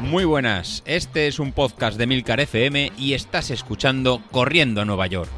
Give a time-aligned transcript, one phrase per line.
[0.00, 5.06] Muy buenas, este es un podcast de Milcar FM y estás escuchando Corriendo a Nueva
[5.08, 5.30] York.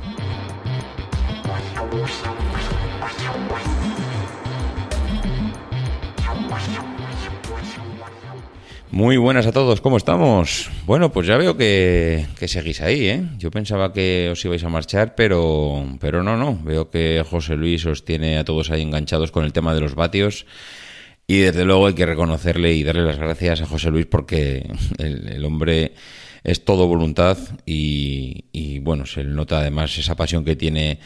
[8.90, 10.70] Muy buenas a todos, ¿cómo estamos?
[10.84, 13.22] Bueno, pues ya veo que, seguís ahí, ¿eh?
[13.38, 16.58] Yo pensaba que os ibais a marchar, pero, pero no, no.
[16.64, 19.94] Veo que José Luis os tiene a todos ahí enganchados con el tema de los
[19.94, 20.46] vatios.
[21.30, 24.66] Y desde luego hay que reconocerle y darle las gracias a José Luis porque
[24.98, 25.92] el, hombre
[26.42, 30.98] es todo voluntad y, y, bueno, se nota además esa pasión que tiene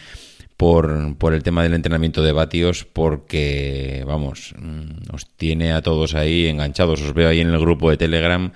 [0.57, 6.15] por, por, el tema del entrenamiento de vatios porque, vamos, mm, os tiene a todos
[6.15, 7.01] ahí enganchados.
[7.01, 8.53] Os veo ahí en el grupo de Telegram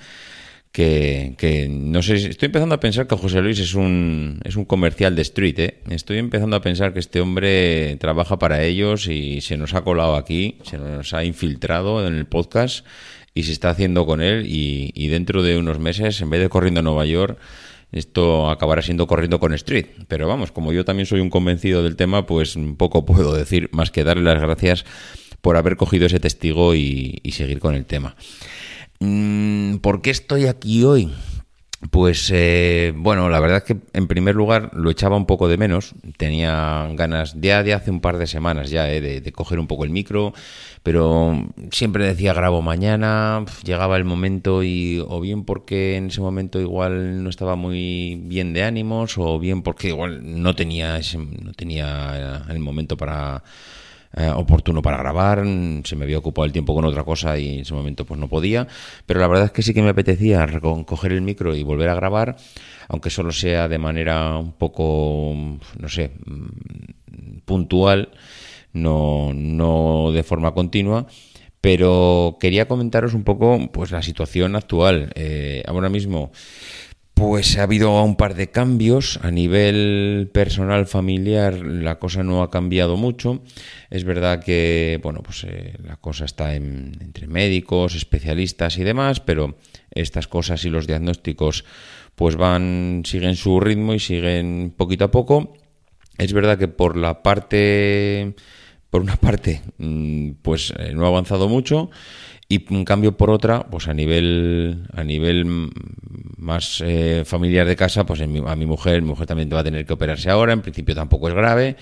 [0.77, 5.17] que, no sé, estoy empezando a pensar que José Luis es un, es un comercial
[5.17, 5.79] de street, ¿eh?
[5.89, 10.17] Estoy empezando a pensar que este hombre trabaja para ellos y se nos ha colado
[10.17, 12.85] aquí, se nos ha infiltrado en el podcast
[13.35, 16.81] y se está haciendo con él y dentro de unos meses, en vez de corriendo
[16.81, 17.39] a Nueva York,
[17.93, 19.87] esto acabará siendo corriendo con Street.
[20.09, 23.91] Pero vamos, como yo también soy un convencido del tema, pues poco puedo decir más
[23.91, 24.85] que darle las gracias
[25.41, 28.17] por haber cogido ese testigo y, seguir con el tema.
[29.01, 31.13] Mm, ¿Por qué estoy aquí hoy?
[31.91, 35.59] Pues eh, bueno, la verdad es que en primer lugar lo echaba un poco de
[35.59, 35.95] menos.
[36.17, 39.85] Tenía ganas ya de hace un par de semanas ya eh, de, coger un poco
[39.85, 40.33] el micro,
[40.83, 41.35] pero
[41.71, 43.45] siempre decía grabo mañana.
[43.63, 48.55] Llegaba el momento y o bien porque en ese momento igual no estaba muy bien
[48.55, 53.45] de ánimos o bien porque igual no tenía no tenía el momento para
[54.17, 55.45] eh, oportuno para grabar,
[55.85, 58.29] se me había ocupado el tiempo con otra cosa y en ese momento pues no
[58.29, 58.67] podía,
[59.05, 60.47] pero la verdad es que sí que me apetecía
[60.87, 62.37] coger el micro y volver a grabar,
[62.89, 65.35] aunque solo sea de manera un poco,
[65.79, 68.11] no sé, mm, puntual,
[68.73, 71.07] no, no de forma continua
[71.67, 75.11] pero quería comentaros un poco pues la situación actual.
[75.17, 76.31] Eh, ahora mismo
[77.17, 79.19] pues ha habido un par de cambios.
[79.23, 83.43] A nivel personal, familiar, la cosa no ha cambiado mucho.
[83.89, 89.57] Es verdad que, bueno, pues eh, la cosa está entre médicos, especialistas y demás, pero
[89.93, 91.65] estas cosas y los diagnósticos
[92.17, 95.57] pues van, siguen su ritmo y siguen poquito a poco.
[96.19, 98.35] Es verdad que por la parte,
[98.91, 101.91] por una parte, mm, pues eh, no ha avanzado mucho
[102.49, 105.71] y en cambio por otra, pues a nivel a nivel
[106.37, 109.85] más eh, familiar de casa, pues a mi mujer, mi mujer también va a tener
[109.85, 111.77] que operarse ahora, en principio tampoco es grave,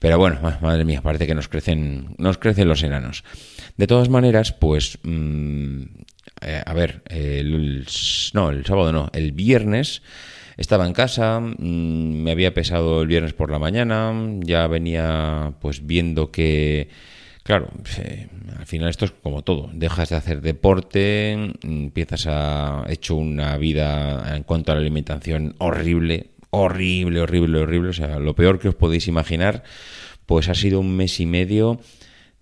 [0.00, 3.22] pero bueno, madre mía, parece que nos crecen nos crecen los enanos.
[3.76, 5.82] De todas maneras, pues mm,
[6.40, 7.86] eh, a ver, el,
[8.32, 10.02] no, el sábado no, el viernes
[10.60, 15.86] estaba en casa, mm, me había pesado el viernes por la mañana, ya venía pues
[15.86, 16.88] viendo que
[17.42, 17.68] Claro,
[18.58, 19.70] al final esto es como todo.
[19.72, 21.32] Dejas de hacer deporte,
[21.62, 27.88] empiezas a hecho una vida en cuanto a la alimentación horrible, horrible, horrible, horrible.
[27.88, 29.64] O sea, lo peor que os podéis imaginar,
[30.26, 31.80] pues ha sido un mes y medio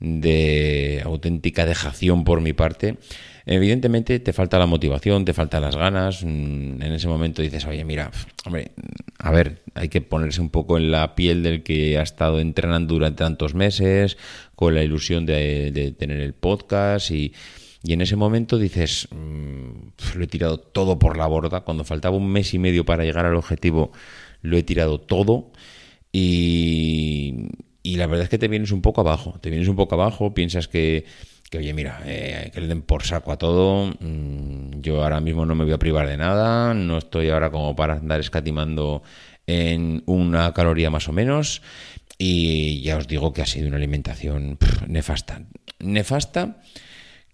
[0.00, 2.98] de auténtica dejación por mi parte.
[3.50, 6.22] Evidentemente te falta la motivación, te faltan las ganas.
[6.22, 8.10] Mm, en ese momento dices, oye, mira,
[8.44, 8.72] hombre,
[9.18, 12.92] a ver, hay que ponerse un poco en la piel del que ha estado entrenando
[12.92, 14.18] durante tantos meses,
[14.54, 17.32] con la ilusión de, tener el podcast y,
[17.84, 21.62] en ese momento dices, mm, lo he tirado todo por la borda.
[21.62, 23.92] Cuando faltaba un mes y medio para llegar al objetivo,
[24.42, 25.52] lo he tirado todo.
[26.12, 27.48] Y,
[27.82, 29.38] y la verdad es que te vienes un poco abajo.
[29.40, 31.06] Te vienes un poco abajo, piensas que
[31.50, 35.46] que oye, mira, eh, que le den por saco a todo, mm, yo ahora mismo
[35.46, 39.02] no me voy a privar de nada, no estoy ahora como para andar escatimando
[39.46, 41.62] en una caloría más o menos,
[42.18, 45.42] y ya os digo que ha sido una alimentación nefasta.
[45.78, 46.60] Nefasta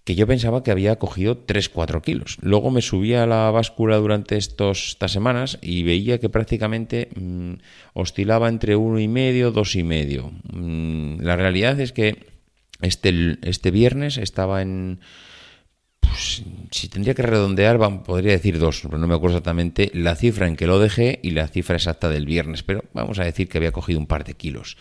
[0.05, 2.37] que yo pensaba que había cogido 3-4 kilos.
[2.43, 7.55] Luego me subí a la báscula durante estos, estas semanas y veía que prácticamente mm,
[7.95, 10.31] oscilaba entre uno y medio, dos y medio.
[10.53, 12.34] Mm, la realidad es que
[12.81, 15.01] este, este viernes estaba en...
[16.01, 20.47] Pues, si tendría que redondear, podría decir dos, pero no me acuerdo exactamente la cifra
[20.47, 23.59] en que lo dejé y la cifra exacta del viernes, pero vamos a decir que
[23.59, 24.77] había cogido un par de kilos.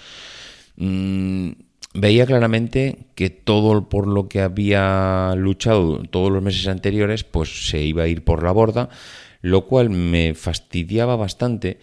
[0.76, 1.52] Mm,
[1.94, 7.82] veía claramente que todo por lo que había luchado todos los meses anteriores, pues se
[7.82, 8.90] iba a ir por la borda,
[9.42, 11.80] lo cual me fastidiaba bastante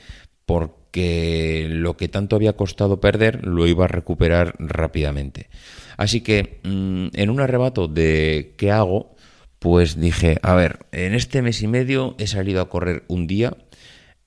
[0.47, 5.49] porque lo que tanto había costado perder lo iba a recuperar rápidamente.
[5.97, 9.15] Así que mm, en un arrebato de qué hago,
[9.59, 13.57] pues dije, a ver, en este mes y medio he salido a correr un día,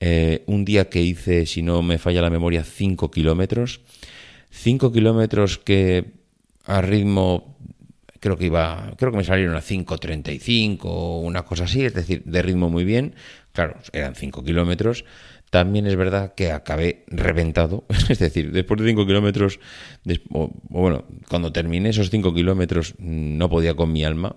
[0.00, 3.80] eh, un día que hice, si no me falla la memoria, 5 kilómetros,
[4.50, 6.12] 5 kilómetros que
[6.64, 7.56] a ritmo
[8.24, 12.22] creo que iba, creo que me salieron a 5.35 o una cosa así, es decir,
[12.24, 13.14] de ritmo muy bien.
[13.52, 15.04] Claro, eran 5 kilómetros.
[15.54, 19.60] También es verdad que acabé reventado, es decir, después de 5 kilómetros,
[20.30, 24.34] o, bueno, cuando terminé esos 5 kilómetros no podía con mi alma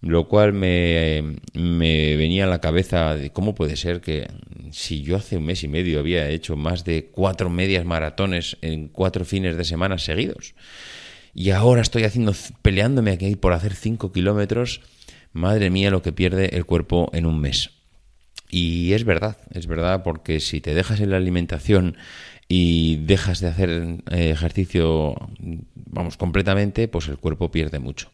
[0.00, 4.28] lo cual me, me, venía a la cabeza de cómo puede ser que
[4.70, 8.88] si yo hace un mes y medio había hecho más de cuatro medias maratones en
[8.88, 10.54] cuatro fines de semana seguidos
[11.34, 12.32] y ahora estoy haciendo
[12.62, 14.80] peleándome aquí por hacer cinco kilómetros,
[15.34, 17.75] madre mía lo que pierde el cuerpo en un mes.
[18.58, 21.98] Y es verdad, es verdad, porque si te dejas en la alimentación
[22.48, 23.68] y dejas de hacer
[24.10, 25.14] eh, ejercicio,
[25.74, 28.08] vamos, completamente, pues el cuerpo pierde mucho.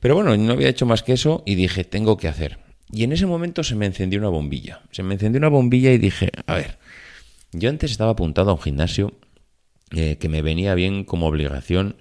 [0.00, 2.58] Pero bueno, no había hecho más que eso y dije, tengo que hacer.
[2.90, 4.82] Y en ese momento se me encendió una bombilla.
[4.90, 6.78] Se me encendió una bombilla y dije, a ver,
[7.52, 9.12] yo antes estaba apuntado a un gimnasio
[9.92, 11.94] eh, que me venía bien como obligación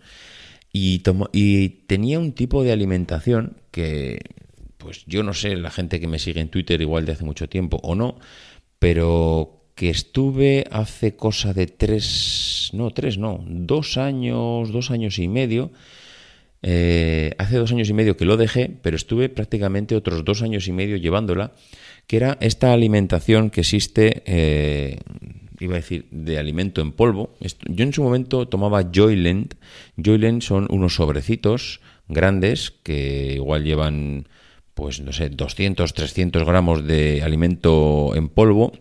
[0.73, 4.38] y, y tenía un tipo de alimentación que,
[4.79, 7.47] pues yo no sé, la gente que me sigue en Twitter igual de hace mucho
[7.47, 8.17] tiempo o no,
[8.79, 15.27] pero que estuve hace cosa de tres, no, tres, no, dos años, dos años y
[15.27, 15.71] medio,
[16.61, 20.67] eh, hace dos años y medio que lo dejé, pero estuve prácticamente otros dos años
[20.67, 21.51] y medio llevándola,
[22.07, 24.99] que era esta alimentación que existe, eh,
[25.59, 27.35] iba a decir, de alimento en polvo.
[27.65, 29.55] Yo en su momento tomaba Joyland.
[29.97, 34.27] Joyland son unos sobrecitos grandes que igual llevan,
[34.79, 38.71] pues no sé, 200, 300 gramos de alimento en polvo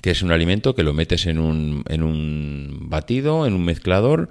[0.00, 4.28] que es un alimento que lo metes en un, en un batido, en un mezclador,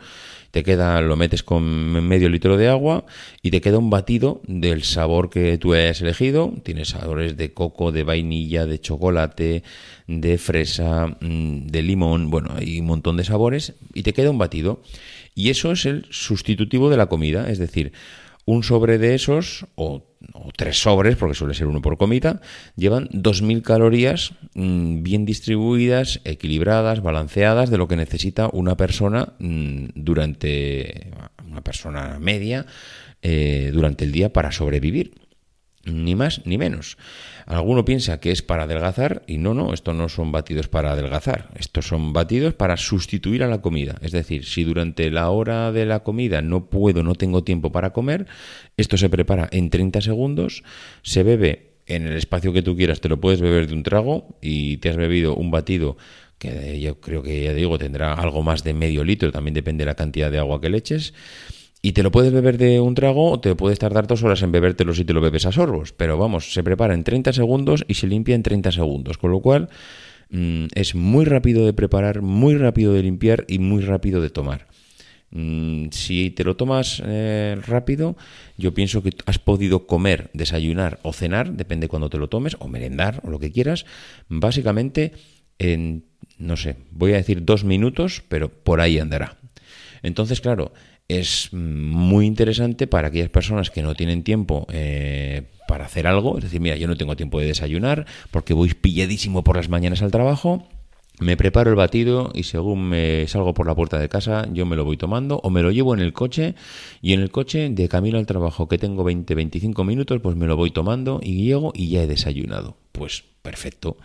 [0.51, 1.63] te queda, lo metes con
[2.07, 3.05] medio litro de agua
[3.41, 6.53] y te queda un batido del sabor que tú hayas elegido.
[6.63, 9.63] Tienes sabores de coco, de vainilla, de chocolate,
[10.07, 14.37] de fresa, mm, de limón, bueno, hay un montón de sabores y te queda un
[14.37, 14.81] batido.
[15.33, 17.91] Y eso es el sustitutivo de la comida, es decir,
[18.45, 20.03] un sobre de esos, o,
[20.55, 22.41] tres sobres, porque suele ser uno por comida,
[22.75, 29.87] llevan 2.000 calorías mm, bien distribuidas, equilibradas, balanceadas, de lo que necesita una persona mm,
[29.95, 31.11] durante,
[31.49, 32.65] una persona media,
[33.21, 35.24] eh, durante el día para sobrevivir.
[35.85, 36.97] Ni más ni menos.
[37.45, 41.49] Alguno piensa que es para adelgazar y no, no, esto no son batidos para adelgazar,
[41.55, 43.97] estos son batidos para sustituir a la comida.
[44.01, 47.93] Es decir, si durante la hora de la comida no puedo, no tengo tiempo para
[47.93, 48.25] comer,
[48.77, 50.63] esto se prepara en 30 segundos,
[51.03, 54.37] se bebe en el espacio que tú quieras, te lo puedes beber de un trago
[54.41, 55.97] y te has bebido un batido
[56.39, 59.87] que yo creo que ya digo tendrá algo más de medio litro, también depende de
[59.87, 61.13] la cantidad de agua que le eches.
[61.85, 64.51] Y te lo puedes beber de un trago o te puedes tardar dos horas en
[64.51, 65.93] bebértelo si te lo bebes a sorbos.
[65.93, 69.19] Pero vamos, se prepara en 30 segundos y se limpia en 30 segundos.
[69.19, 69.69] Con lo cual
[70.31, 74.65] mm, es muy rápido de preparar, muy rápido de limpiar y muy rápido de tomar.
[75.29, 78.17] Mm, si te lo tomas eh, rápido,
[78.57, 82.67] yo pienso que has podido comer, desayunar o cenar, depende cuando te lo tomes, o
[82.67, 83.85] merendar o lo que quieras,
[84.27, 85.11] básicamente
[85.59, 86.05] en,
[86.39, 89.37] no sé, voy a decir dos minutos, pero por ahí andará.
[90.01, 90.71] Entonces, claro,
[91.07, 96.37] es muy interesante para aquellas personas que no tienen tiempo eh, para hacer algo.
[96.37, 100.01] Es decir, mira, yo no tengo tiempo de desayunar porque voy pilladísimo por las mañanas
[100.01, 100.67] al trabajo.
[101.19, 104.75] Me preparo el batido y según me salgo por la puerta de casa, yo me
[104.75, 106.55] lo voy tomando o me lo llevo en el coche
[107.01, 110.57] y en el coche de camino al trabajo que tengo 20-25 minutos, pues me lo
[110.57, 112.84] voy tomando y llego y ya he desayunado.
[112.95, 113.97] Pues perfecto.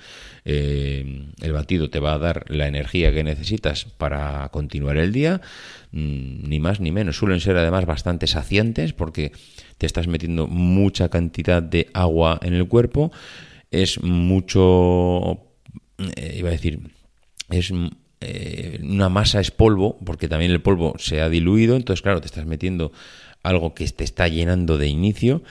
[0.45, 5.41] Eh, el batido te va a dar la energía que necesitas para continuar el día,
[5.93, 7.17] mm, ni más ni menos.
[7.17, 9.33] Suelen ser además bastante saciantes porque
[9.79, 13.13] te estás metiendo mucha cantidad de agua en el cuerpo.
[13.71, 15.41] Es mucho,
[16.17, 16.81] eh, iba a decir,
[17.49, 17.73] es
[18.21, 22.27] eh, una masa es polvo, porque también el polvo se ha diluido, entonces claro, te
[22.27, 22.93] estás metiendo
[23.43, 25.43] algo que te está llenando de inicio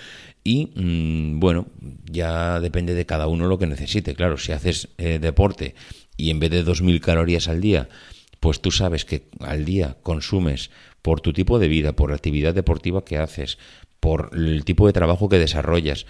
[0.50, 1.68] y mm, bueno,
[2.12, 4.16] ya depende de cada uno lo que necesite.
[4.16, 5.76] Claro, si haces eh, deporte
[6.18, 7.88] y en vez de 2.000 calorías al día,
[8.40, 10.72] pues tú sabes que al día consumes
[11.04, 13.60] por tu tipo de vida, por la actividad deportiva que haces,
[14.00, 16.08] por el tipo de trabajo que desarrollas,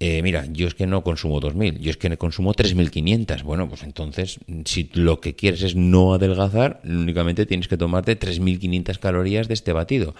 [0.00, 3.44] eh, mira, yo es que no consumo 2.000, yo es que consumo 3.500.
[3.44, 8.98] Bueno, pues entonces, si lo que quieres es no adelgazar, únicamente tienes que tomarte 3.500
[8.98, 10.16] calorías de este batido.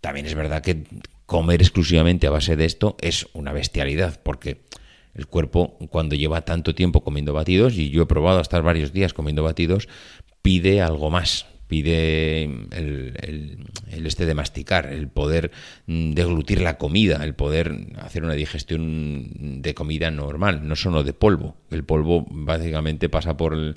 [0.00, 0.84] También es verdad que
[1.26, 4.62] comer exclusivamente a base de esto es una bestialidad, porque
[5.14, 9.12] el cuerpo, cuando lleva tanto tiempo comiendo batidos, y yo he probado estar varios días
[9.12, 9.88] comiendo batidos,
[10.42, 15.50] pide algo más, pide el, este de masticar, el poder
[15.86, 21.12] mm, deglutir la comida, el poder hacer una digestión de comida normal, no solo de
[21.12, 21.56] polvo.
[21.70, 23.76] El polvo básicamente pasa por el,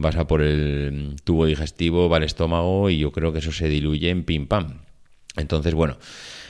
[0.00, 4.08] pasa por el tubo digestivo, va al estómago y yo creo que eso se diluye
[4.10, 4.82] en pim pam.
[5.36, 5.98] Entonces, bueno,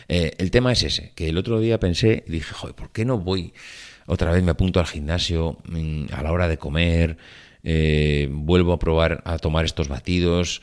[0.09, 3.05] Eh, el tema es ese, que el otro día pensé y dije, joder, ¿por qué
[3.05, 3.53] no voy
[4.07, 7.17] otra vez, me apunto al gimnasio mm, a la hora de comer,
[7.65, 10.63] eh, vuelvo a probar a tomar estos batidos?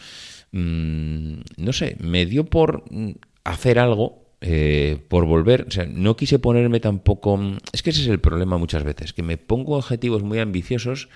[0.52, 3.12] Mm, no sé, me dio por mm,
[3.44, 7.40] hacer algo eh, por volver, o sea, no quise ponerme tampoco,
[7.72, 11.08] es que ese es el problema muchas veces, que me pongo objetivos muy ambiciosos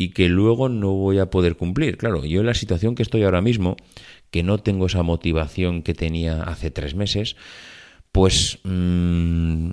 [0.00, 1.98] y que luego no voy a poder cumplir.
[1.98, 3.76] Claro, yo en la situación que estoy ahora mismo,
[4.30, 7.34] que no tengo esa motivación que tenía hace tres meses,
[8.12, 9.70] pues mm,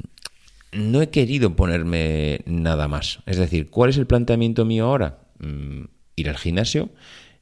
[0.73, 3.19] no he querido ponerme nada más.
[3.27, 5.19] Es decir, ¿cuál es el planteamiento mío ahora?
[5.37, 6.89] Mm, ir al gimnasio.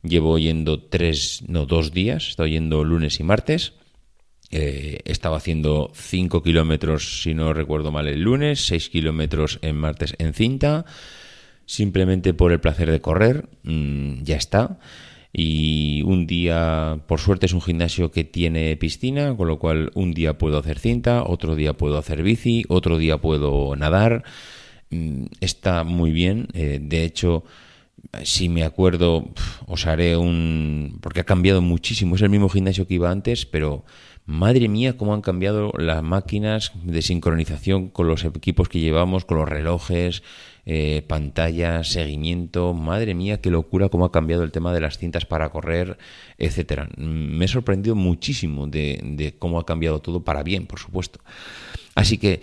[0.03, 3.73] Llevo yendo tres, no, dos días, estoy yendo lunes y martes.
[4.51, 10.13] Eh, estaba haciendo 5 kilómetros, si no recuerdo mal, el lunes, 6 kilómetros en martes
[10.19, 10.85] en cinta,
[11.65, 14.79] simplemente por el placer de correr, mm, ya está.
[15.31, 20.13] Y un día, por suerte es un gimnasio que tiene piscina, con lo cual un
[20.13, 24.23] día puedo hacer cinta, otro día puedo hacer bici, otro día puedo nadar.
[24.91, 27.43] Mm, está muy bien, eh, de hecho
[28.23, 29.29] si me acuerdo,
[29.65, 30.99] os haré un...
[31.01, 33.85] porque ha cambiado muchísimo, es el mismo gimnasio que iba antes, pero
[34.25, 39.37] Madre mía, cómo han cambiado las máquinas de sincronización con los equipos que llevamos, con
[39.37, 40.23] los relojes,
[40.65, 42.73] eh, pantallas, seguimiento.
[42.73, 45.97] Madre mía, qué locura cómo ha cambiado el tema de las cintas para correr,
[46.37, 46.87] etcétera.
[46.95, 51.19] Me he sorprendido muchísimo de cómo ha cambiado todo para bien, por supuesto.
[51.93, 52.41] Así que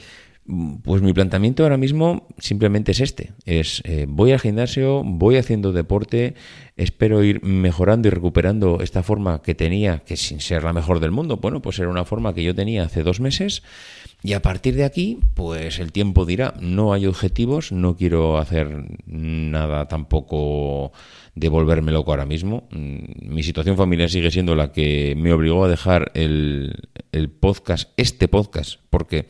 [0.82, 5.72] pues mi planteamiento ahora mismo simplemente es este, es eh, voy al gimnasio, voy haciendo
[5.72, 6.34] deporte,
[6.76, 11.12] espero ir mejorando y recuperando esta forma que tenía, que sin ser la mejor del
[11.12, 13.62] mundo, bueno, pues era una forma que yo tenía hace dos meses
[14.22, 18.98] y a partir de aquí, pues el tiempo dirá, no hay objetivos, no quiero hacer
[19.06, 20.92] nada tampoco
[21.34, 22.68] de volverme loco ahora mismo.
[22.70, 26.74] Mm, mi situación familiar sigue siendo la que me obligó a dejar el,
[27.12, 29.28] el podcast, este podcast, porque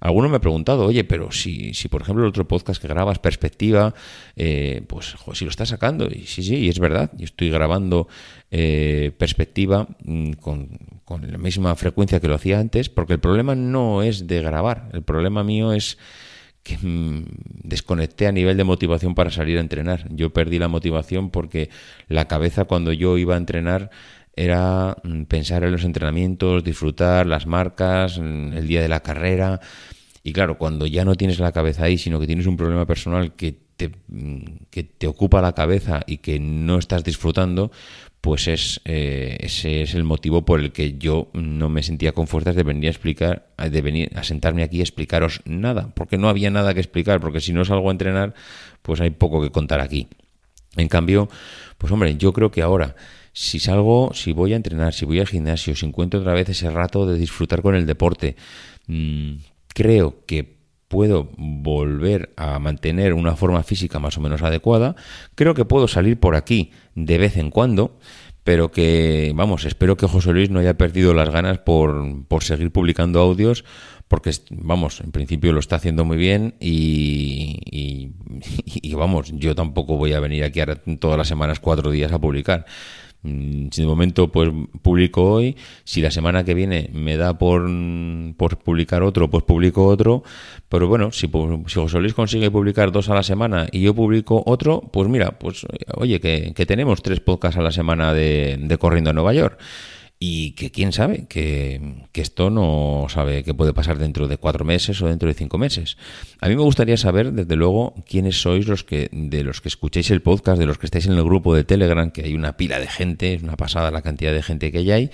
[0.00, 3.18] Alguno me ha preguntado, oye, pero si, si por ejemplo el otro podcast que grabas,
[3.18, 3.94] Perspectiva,
[4.36, 8.08] eh, pues si lo estás sacando, y sí, sí, es verdad, yo estoy grabando
[8.50, 10.68] eh, Perspectiva mm, con,
[11.04, 14.88] con la misma frecuencia que lo hacía antes, porque el problema no es de grabar,
[14.92, 15.98] el problema mío es
[16.62, 17.24] que mm,
[17.64, 20.06] desconecté a nivel de motivación para salir a entrenar.
[20.10, 21.70] Yo perdí la motivación porque
[22.08, 23.90] la cabeza cuando yo iba a entrenar
[24.38, 29.60] era mm, pensar en los entrenamientos, disfrutar las marcas, mm, el día de la carrera.
[30.22, 33.34] Y claro, cuando ya no tienes la cabeza ahí, sino que tienes un problema personal
[33.34, 37.72] que te, mm, que te ocupa la cabeza y que no estás disfrutando,
[38.20, 42.26] pues es, eh, ese es el motivo por el que yo no me sentía con
[42.28, 46.28] fuerzas de venir a explicar, de venir a sentarme aquí y explicaros nada, porque no
[46.28, 48.34] había nada que explicar, porque si no salgo a entrenar,
[48.82, 50.08] pues hay poco que contar aquí.
[50.76, 51.28] En cambio,
[51.78, 52.96] pues hombre, yo creo que ahora
[53.38, 56.68] si salgo, si voy a entrenar, si voy al gimnasio, si encuentro otra vez ese
[56.70, 58.34] rato de disfrutar con el deporte,
[58.88, 59.34] mm,
[59.68, 60.56] creo que
[60.88, 64.96] puedo volver a mantener una forma física más o menos adecuada,
[65.36, 68.00] creo que puedo salir por aquí de vez en cuando,
[68.42, 72.72] pero que, vamos, espero que José Luis no haya perdido las ganas por, por seguir
[72.72, 73.64] publicando audios,
[74.08, 78.10] porque, vamos, en principio lo está haciendo muy bien y, y,
[78.88, 80.60] y vamos, yo tampoco voy a venir aquí
[80.98, 82.66] todas las semanas cuatro días a publicar.
[83.22, 84.48] Mm, si de momento pues
[84.82, 87.68] publico hoy, si la semana que viene me da por,
[88.36, 90.22] por publicar otro, pues publico otro,
[90.68, 91.28] pero bueno, si,
[91.66, 95.32] si José Luis consigue publicar dos a la semana y yo publico otro, pues mira,
[95.38, 99.34] pues oye, que, que tenemos tres podcasts a la semana de, de Corriendo a Nueva
[99.34, 99.58] York
[100.20, 101.80] y que quién sabe, que,
[102.14, 105.96] esto no sabe qué puede pasar dentro de cuatro meses o dentro de cinco meses.
[106.40, 110.10] A mí me gustaría saber, desde luego, quiénes sois los que, de los que escuchéis
[110.10, 112.80] el podcast, de los que estáis en el grupo de Telegram, que hay una pila
[112.80, 115.10] de gente, es una pasada la cantidad de gente que hay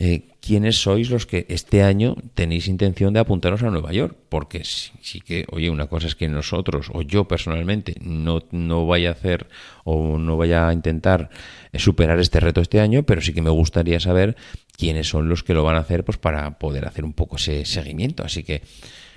[0.00, 4.16] eh, quiénes sois los que este año tenéis intención de apuntaros a Nueva York.
[4.28, 9.08] Porque sí, que, oye, una cosa es que nosotros, o yo personalmente, no, no vaya
[9.08, 9.48] a hacer
[9.82, 11.30] o no vaya a intentar
[11.72, 14.36] eh, superar este reto este año, pero sí que me gustaría saber
[14.76, 17.64] quiénes son los que lo van a hacer pues para poder hacer un poco ese
[17.64, 18.22] seguimiento.
[18.22, 18.62] Así que,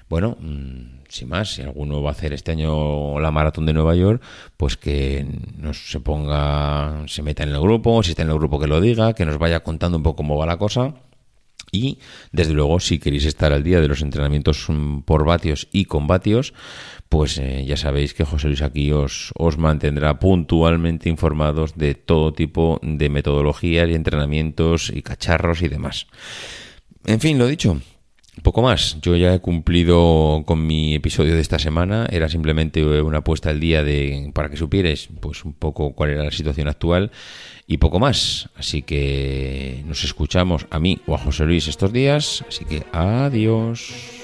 [0.10, 3.96] bueno, mm, sin más, si alguno va a hacer este año la maratón de Nueva
[3.96, 4.22] York,
[4.58, 5.25] pues que
[5.58, 8.80] nos se ponga, se meta en el grupo, si está en el grupo que lo
[8.80, 10.94] diga, que nos vaya contando un poco cómo va la cosa.
[11.72, 12.00] Y
[12.32, 16.06] desde luego, si queréis estar al día de los entrenamientos mm, por vatios y con
[16.06, 16.53] vatios,
[17.08, 22.34] pues eh, ya sabéis que José Luis aquí os, os mantendrá puntualmente informados de todo
[22.34, 26.08] tipo de metodologías y entrenamientos y cacharros y demás.
[27.06, 27.82] En fin, lo dicho,
[28.44, 33.26] Poco más, yo ya he cumplido con mi episodio de esta semana, era simplemente una
[33.26, 37.12] puesta al día de para que supieres pues un poco cuál era la situación actual
[37.68, 42.46] y poco más, así que nos escuchamos a mí o a José Luis estos días,
[42.48, 44.21] así que adiós.